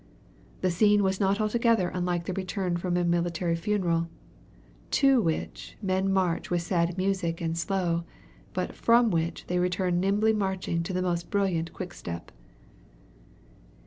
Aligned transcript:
The 0.61 0.71
scene 0.71 1.03
was 1.03 1.19
not 1.19 1.39
altogether 1.39 1.89
unlike 1.89 2.25
the 2.25 2.33
return 2.33 2.75
from 2.75 2.97
a 2.97 3.03
military 3.03 3.55
funeral, 3.55 4.09
to 4.89 5.21
which 5.21 5.77
men 5.79 6.11
march 6.11 6.49
with 6.49 6.63
sad 6.63 6.97
music 6.97 7.39
and 7.39 7.55
slow, 7.55 8.03
but 8.51 8.73
from 8.73 9.11
which 9.11 9.45
they 9.45 9.59
return 9.59 9.99
nimbly 9.99 10.33
marching 10.33 10.81
to 10.81 10.93
the 10.93 11.03
most 11.03 11.29
brilliant 11.29 11.71
quick 11.71 11.93
step. 11.93 12.31